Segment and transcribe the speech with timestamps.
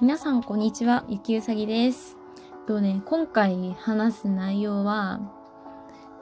[0.00, 2.16] 皆さんこんにちは、ゆきうさぎです。
[2.66, 5.20] とね、今回話す内容は、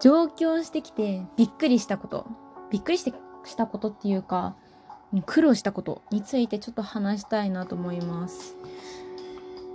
[0.01, 2.27] 上京してきてびっくりしたこと、
[2.71, 3.15] びっくりして
[3.45, 4.57] したことっていうか、
[5.25, 8.57] 苦労したことについてちょっと話したいなと思います。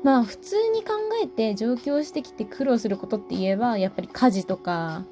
[0.04, 0.94] まあ普通に考
[1.24, 5.04] えて上京してきて苦労することって言えば、やっぱり家事とか、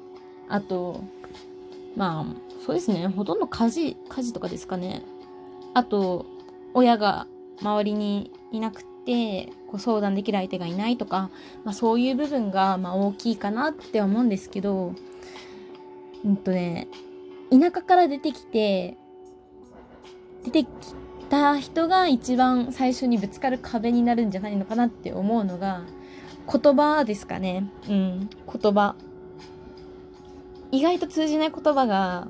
[0.48, 1.00] あと、
[1.96, 2.24] まあ
[2.64, 5.02] そうですね、ほとんど家事、家事とかですかね。
[5.72, 6.26] あと、
[6.74, 7.26] 親が
[7.60, 11.30] 周りにいなくて、こう相談できる相手がいないとか、
[11.64, 14.94] まあそういう部分がま大きいかなって思うんですけど、
[16.24, 16.88] うんとね、
[17.50, 18.96] 田舎から出てきて、
[20.44, 20.68] 出てき
[21.28, 25.82] た人が一番最初にぶつかる壁になるんじゃないのかなって思うのが、
[26.50, 27.70] 言葉ですかね。
[27.88, 28.28] うん、
[28.60, 28.94] 言葉。
[30.70, 32.28] 意外と通じない言葉が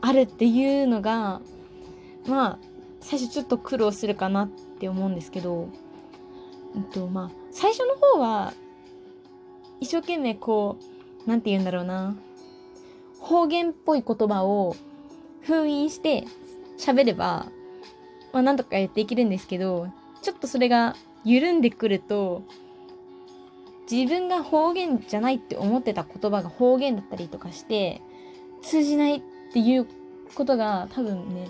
[0.00, 1.40] あるっていうのが、
[2.26, 2.58] まあ、
[3.00, 5.68] 最初ちょっと苦労するかなっって思うんですけど、
[6.74, 8.52] うんと、まあ、最初の方は、
[9.80, 10.76] 一生懸命こ
[11.26, 12.14] う、なんて言うんだろうな、
[13.18, 14.76] 方言っぽい言葉を
[15.42, 16.24] 封印して
[16.78, 17.46] 喋れば、
[18.32, 19.88] まあなんとかやっていけるんですけど、
[20.22, 22.42] ちょっとそれが緩んでくると、
[23.90, 28.02] 自分が方言じゃないって思ってた言葉が方言だったりとかして、
[28.62, 29.86] 通じないっていう
[30.34, 31.46] ことが多分ね、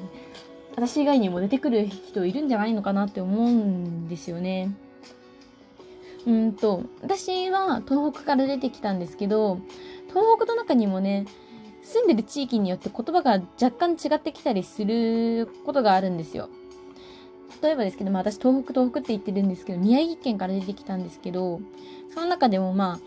[0.77, 4.71] 私以外にも出てくる人いるんじゃないのかなって思うんですよね。
[6.27, 9.59] うんと、私は東北から出てきたんですけど、
[10.09, 11.25] 東北の中にもね、
[11.83, 16.51] 住んでる地域によって言葉が若干違ってきたりすることがあるんですよ。
[17.63, 21.61] 例えばですけど、まあ私東北東北って言ってるんですけど、宮城県から出てきたんですけど、
[22.13, 23.01] その中でもまあ、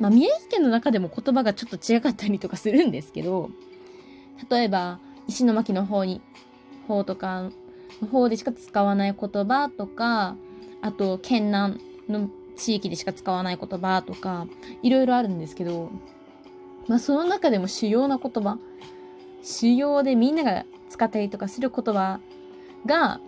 [0.00, 3.50] まあ宮城県の中でも言葉がちょっと違かったりとかするんですけど、
[4.50, 4.98] 例えば
[5.28, 6.20] 石巻の方に、
[6.86, 7.50] 方とか
[8.00, 10.36] の方でしか使わない言葉とか、
[10.82, 14.46] あと県南の地域でしか使わない言葉とか、
[14.82, 15.90] いろいろあるんですけど、
[16.86, 18.58] まあその中でも主要な言葉、
[19.42, 22.20] 主要でみんなが使ったりとかする言葉
[22.86, 23.20] が、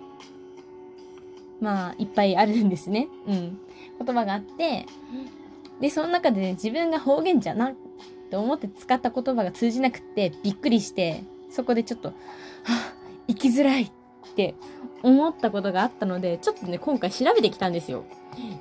[1.61, 3.09] まあいっぱいあるんですね。
[3.27, 3.59] うん。
[3.99, 4.87] 言葉があって、
[5.81, 7.75] で、その中でね、自分が方言じゃなっ
[8.31, 12.15] て思って使った言葉が通じなくってびっくりして、そこでちょっと、は
[12.65, 12.93] あ、
[13.29, 13.91] 生きづらいっ
[14.35, 14.55] て
[15.03, 18.05] 思ったことがあったので、ちょっとね、今回調べてきたんですよ。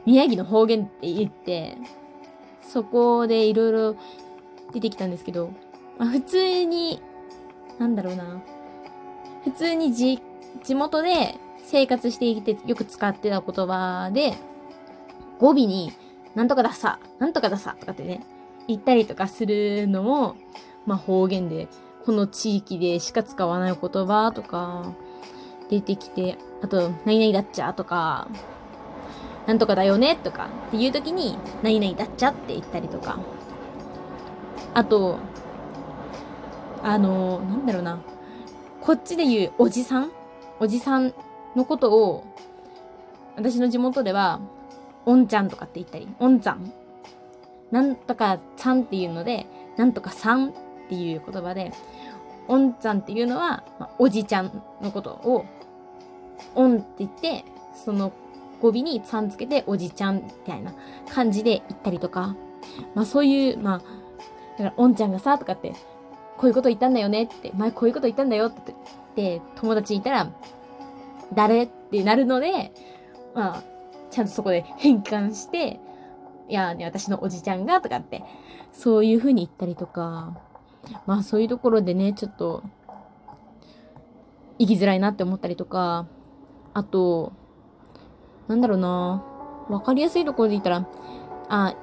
[0.06, 1.78] 宮城の方言って言って、
[2.62, 3.96] そこでいろいろ
[4.74, 5.52] 出てきたんですけど、
[5.98, 7.02] まあ、普通に、
[7.80, 8.42] なんだろうな。
[9.44, 10.22] 普通にじ、
[10.64, 14.34] 地元で生活していてよく使ってた言葉で、
[15.40, 15.92] 語尾に、
[16.34, 18.22] なんとかださ、なんとかださ、とかってね、
[18.68, 20.36] 言ったりとかするのも、
[20.86, 21.68] まあ方言で、
[22.06, 24.94] この地域でしか使わない言葉とか、
[25.70, 28.28] 出てきて、あと、何々だっちゃとか、
[29.48, 33.20] なんとかだよねとかっていう時に、何々だっちゃって言ったりとか。
[34.74, 35.18] あと、
[36.84, 38.00] あの、なんだろうな。
[38.82, 40.12] こっちで言うおじさん？
[40.60, 41.14] おじさん
[41.56, 42.24] のことを、
[43.36, 44.40] 私の地元では、
[45.08, 46.72] おんちゃんとかって言ったり、おんちゃん。
[47.72, 50.54] なんとかさんっていうので、なんとかさん
[50.86, 51.72] っていう言葉で、
[52.48, 55.46] おんちゃんっていうのは、まあ、おじちゃんのことを、
[56.54, 58.12] おんって言って、その
[58.62, 60.74] 語尾にさんつけておじちゃんみたいな
[61.10, 62.36] 感じで言ったりとか、
[62.94, 63.78] まあそういう、まあ、
[64.58, 65.74] だから、おんちゃんがさ、とかって、
[66.38, 68.76] こういうこと言ったんだよねって、前こういうこと言ったんだよってっ
[69.16, 70.32] て、友達にいたら、
[71.34, 72.72] 誰ってなるので、
[73.34, 73.64] まあ、
[74.12, 75.80] ちゃんとそこで変換して、
[76.48, 78.24] いやね、私のおじちゃんが、とかって、
[78.72, 80.38] そういう風に言ったりとか、
[81.06, 82.64] まあそういうところでね、ちょっと、
[84.60, 86.08] 生きづらいなって思ったりとか、
[86.74, 87.34] あと、
[88.48, 89.24] なんだろうな
[89.70, 90.88] わかりやすいところで言ったら、
[91.50, 91.76] あ、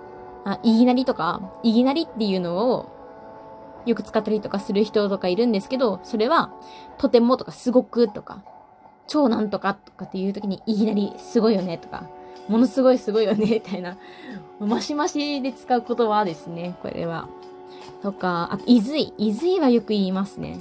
[0.45, 2.93] あ、いぎなりとか、いぎなりっていうのを
[3.87, 6.53] よく使ったりとかする人とかいるんですけど、それは、
[6.99, 8.45] とてもとかすごくとか、
[9.07, 12.09] 超なんとかとかっていう時に、いぎなりすごいよねとか、
[12.49, 13.97] ものすごいすごいよねみたいな、
[14.61, 17.29] マシマシで使う言葉ですね、これは。
[18.03, 19.13] とか、あ、いずい。
[19.17, 20.59] いずいはよく言いますね。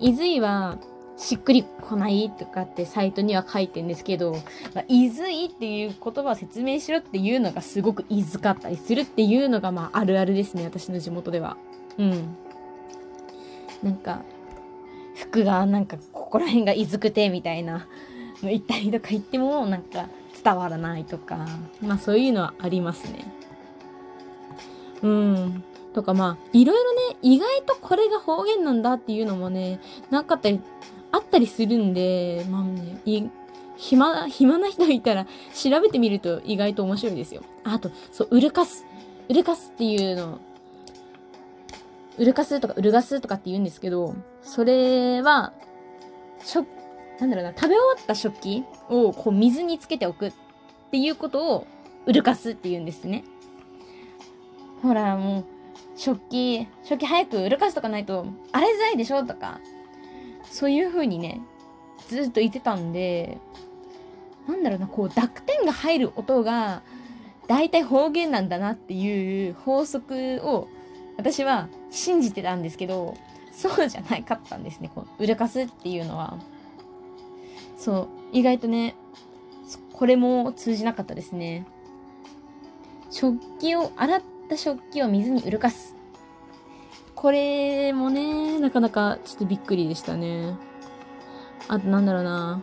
[0.00, 0.78] いずいは、
[1.16, 4.32] しっくりこないとかってサイトには書いてんですけど、
[4.74, 11.56] まあ、いずいっていう言葉を説明しろっていうのがすごくいづかったりするっていうのがまああるあるですね、私の地元では。
[11.98, 12.36] うん。
[13.82, 14.22] なんか、
[15.14, 17.86] 服がなんかここら辺がいずくてみたいな
[18.42, 20.08] の言ったりとか言ってもなんか
[20.42, 21.46] 伝わらないとか、
[21.80, 23.24] まあそういうのはありますね。
[25.02, 25.64] うん。
[25.94, 29.80] とかまあ、いろいろね、意外とこれが方言なんだっていうのもね、
[30.10, 30.60] なかったり、
[31.12, 33.22] あったりするんで、まあね、い
[33.76, 37.42] 暇、暇な人いたら調べてみると意外と面白いですよ。
[37.62, 38.84] あと、そう、ウルカス。
[39.28, 40.40] ウルカスっていうの、
[42.18, 45.52] ウルカスとかウルガスとかって言うんですけど、それは、
[46.44, 46.66] しょ、
[47.20, 50.32] なんだろうな、食べ終わった食器をこう水につけておくっ
[50.90, 51.66] ていうことを
[52.06, 53.24] ウルカスって言うんですね。
[54.82, 55.44] ほら、もう、
[55.96, 59.60] 食器、食器早くウルカスとかないと洗いづらいでしょとか、
[60.50, 61.40] そういう風にね、
[62.08, 63.38] ずっと言ってたんで、
[64.48, 66.82] なんだろうな、こう濁点が入る音が、
[67.46, 70.68] 大体方言なんだなっていう法則を
[71.16, 73.14] 私は信じてたんですけど、
[73.52, 74.90] そうじゃないかったんですね。
[74.94, 76.38] こうウルカスっていうのは。
[77.76, 78.94] そう、意外とね、
[79.92, 81.66] これも通じなかったですね。
[83.10, 85.96] 食器を、洗った食器を水にうるかす。
[87.14, 90.56] これもね、なかなかちょっとびっくりでしたね。
[91.68, 92.62] あとなんだろうな。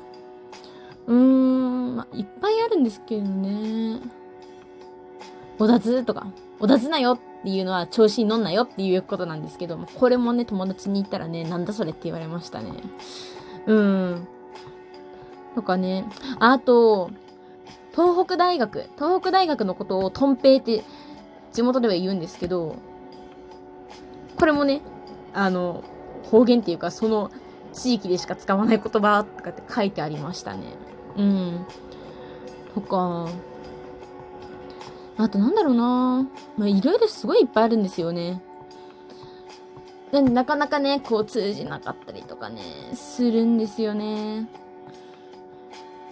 [1.08, 4.00] うーん、まあ、いっぱいあるんですけどね。
[5.58, 6.28] おだつとか、
[6.60, 12.72] おだつなよっていうのは調子に乗んなよっていうことなんですけど、これもね、友達に言ったらね、なんだそれって言われましたね。
[13.66, 14.28] うん。
[15.56, 16.06] とかね。
[16.40, 17.12] あと、
[17.92, 18.90] 東北大学。
[18.96, 20.84] 東北大学のことをトンペイって
[21.52, 22.76] 地元では言うんですけど、
[24.38, 24.82] これもね、
[25.34, 25.84] あの、
[26.24, 27.32] 方言っていうか、その
[27.74, 30.64] 地域でしか使わない言葉とかって書いてありましたね。
[31.18, 31.66] うん。
[32.74, 33.30] とか、
[35.18, 36.28] あとなんだろうな
[36.58, 38.42] まあ、いろいろすごいいっぱいあるんですよね。
[40.12, 42.62] なかなかね、こう通じなかったりとかね、
[42.94, 44.50] するんですよね。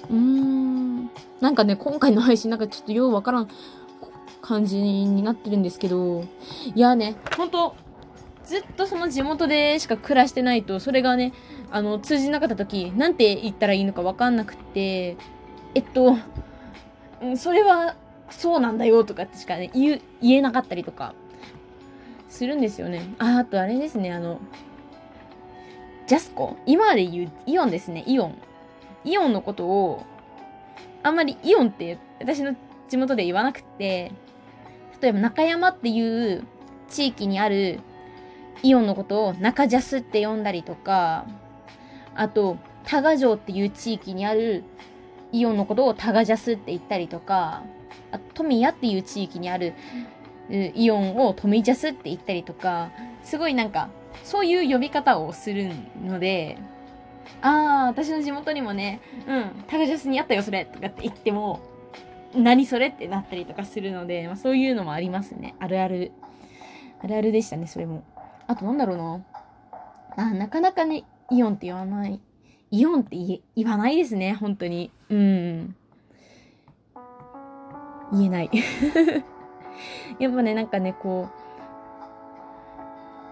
[0.09, 1.09] うーん。
[1.41, 3.49] なんかね、今回の配信なんかちょっとようわからん
[4.49, 6.23] 感じになってるんですけど、
[6.73, 7.75] いやね、ほんと、
[8.43, 11.33] ずっとその地元でしか暮らしてないと、それがね、
[11.69, 15.17] あの、通じなかった時、なんて言ったらいいのかわかんなくて、
[15.75, 16.17] えっと、
[17.37, 17.95] それは、
[18.31, 21.13] そうなんだよとかってしかね、言えなかったりとか、
[22.27, 23.03] するんですよね。
[23.19, 24.39] あ、あとあれですね、あの、
[26.07, 26.57] ジャスコ？
[26.65, 28.35] 今で言うイオンですね、イオン。
[29.05, 30.03] イオンのことを、
[31.03, 32.55] あんまりイオンって私の
[32.89, 34.11] 地元で言わなくて、
[35.01, 36.43] 例えば中山っていう
[36.89, 37.79] 地域にある
[38.63, 41.25] イオンのことを中ジャスって呼んだりとか、
[42.15, 44.63] あと、多賀城っていう地域にある
[45.31, 47.63] イオンのことをタガジャスって言ったりとか、
[48.11, 49.73] あ富谷っていう地域にある
[50.49, 52.89] イオンをトミジャスって言ったりとか、
[53.23, 53.89] すごいなんか、
[54.23, 55.69] そういう呼び方をする
[56.03, 56.57] ので、
[57.41, 61.61] ああ、私の地元にもね、うん、タガジャスにあったよ、それとかって言っても、
[62.35, 65.55] 何それってなったりとかするので、まあ、そういうのもありますね。
[65.59, 66.11] あるある。
[67.01, 68.03] あるあるでしたね、それも。
[68.47, 69.25] あとなんだろうな。
[70.15, 72.19] あ、なかなかね、イオンって言わない。
[72.71, 74.91] イオンって言言わないですね、本当に。
[75.09, 75.75] うん。
[78.11, 78.49] 言えない。
[80.19, 81.29] やっぱね、なんかね、こ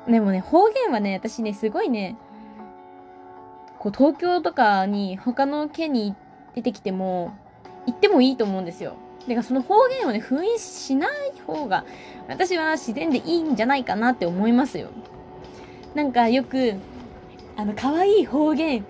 [0.07, 2.15] う、でもね、方言はね、私ね、すごいね、
[3.79, 6.15] こう、東京とかに他の県に
[6.55, 7.37] 出てきても、
[7.87, 8.95] 行ってもいいと思うんですよ。
[9.27, 11.09] だからその方言をね、封印しない
[11.45, 11.85] 方が、
[12.29, 14.89] 私は自然でいいんじゃないかなって思いますよ。
[15.95, 16.75] なんかよく、
[17.55, 18.85] あの、可愛い方言、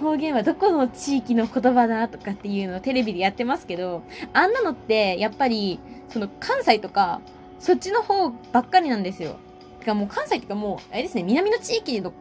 [0.00, 4.02] 方言はどこの地域の言葉だとかっていうのをテレビでやってますけど、
[4.32, 7.20] あんなのってやっぱり、その関西とか、
[7.58, 9.36] そっちの方ばっかりなんですよ。
[9.80, 12.12] てかもう関西ってかもう、あれですね、南の地域の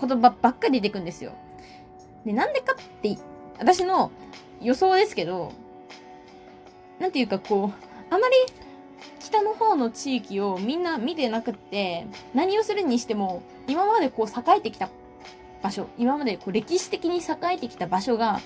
[0.00, 1.32] 言葉ばっかり出てくんですよ。
[2.24, 3.16] で、なんでかって、
[3.58, 4.10] 私の
[4.60, 5.52] 予想ですけど、
[7.02, 8.36] なんていうかこう、あまり
[9.18, 14.88] 北の方の地域をみんな見てなくって、何をするにしても、今までこう栄えてきた
[15.64, 18.40] 場所、今までこう歴史的に栄えてきた場所が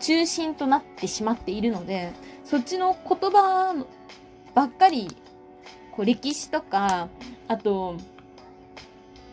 [0.00, 2.10] 中心となってしまっているので、
[2.46, 3.74] そっちの言葉
[4.54, 5.14] ばっかり、
[5.92, 7.08] こう歴史とか、
[7.46, 7.96] あと、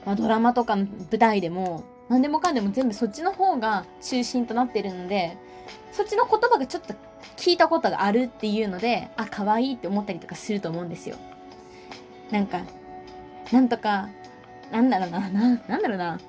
[0.05, 5.38] まあ、ドラマとかの舞台でも、何でもかんでも全部そっちの方が中心となってるので、
[5.94, 6.94] そっちの言葉がちょっと
[7.38, 11.17] 聞いたことがあるっていうので、あ、可愛いって思ったりとかすると思うんですよ。
[12.32, 12.62] なんか、
[13.51, 14.10] なんとか、
[14.72, 16.20] なんだろうな、な、なんだろうな。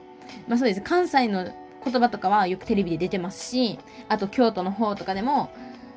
[0.49, 0.81] まあそうです。
[0.81, 1.45] 関西の
[1.85, 5.51] 言葉とかはよくテレビで出てますし、あと京都の方とかでも、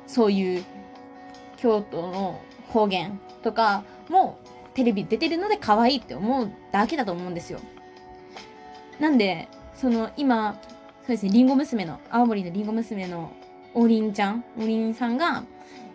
[0.06, 0.64] そういう
[1.56, 4.38] 京都の方言とかも
[4.74, 7.60] テレビ出てるので可愛いって思うだけだと思うんですよ。
[8.98, 10.58] なんで、その今、
[11.02, 13.32] そうですね、りんご娘の、青森のりんご娘の
[13.74, 15.44] おりんちゃん、おりんさんが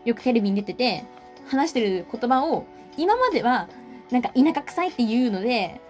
[0.06, 1.04] よくテレビに出てて、
[1.48, 2.66] 話してる言葉を、
[2.98, 3.68] 今までは、
[4.12, 5.82] なんか田舎臭いっていうので、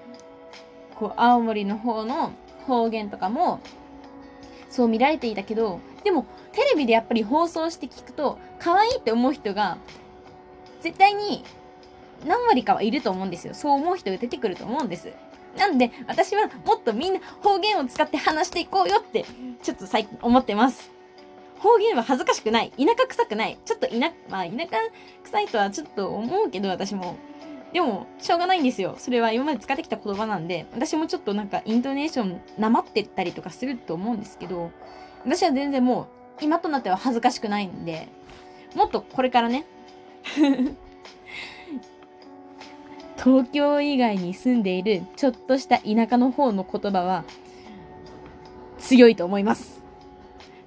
[0.95, 2.31] こう、青森の方の
[2.65, 3.59] 方言とかも、
[4.69, 9.77] そう見られていたけど、でも、テレビでやっぱり放送して聞くと、可愛いって思う人が、
[10.81, 11.43] 絶対に
[12.25, 13.53] 何割かはいると思うんですよ。
[13.53, 15.11] そう思う人が出てくると思うんです。
[15.57, 19.25] なんで、私はもっとみんな方言を使って話していこうよって、
[19.63, 20.94] ちょっと最近思ってます。
[21.65, 22.71] 方言は恥ずかしくない。
[22.77, 23.57] 田舎臭くない。
[23.65, 23.95] ちょっと田、
[24.29, 24.77] まあ田舎
[25.23, 27.17] 臭いとはちょっと思うけど、私も。
[27.73, 28.95] でも、しょうがないんですよ。
[28.99, 34.69] それは今まで使ってきた言葉なんで、私もちょっとなんかイントネーションなまってったりとかすると思うんですけど、
[35.25, 36.07] 私は全然も
[36.39, 38.09] う、今となっては恥ずかしくないんで、
[38.75, 39.65] もっとこれからね、
[43.17, 47.23] 東京以外に住んでいるちょっとした田舎の方の言葉は
[48.77, 49.84] 強いと思います。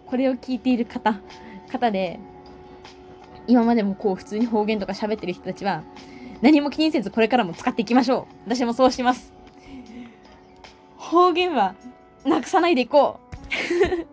[0.08, 1.20] これを聞いている方、
[1.70, 2.18] 方で、
[3.46, 5.82] 今までもこう普通に方言とか喋ってる人たちは、
[6.40, 8.50] 何も気にせずこれからも使っていきましょう。
[8.50, 9.32] 私もそうします。
[10.96, 11.74] 方言は
[12.24, 14.08] なくさないでいこう。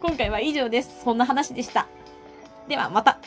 [0.00, 1.02] 今回は以上です。
[1.02, 1.86] そんな話でした。
[2.68, 3.18] ではまた。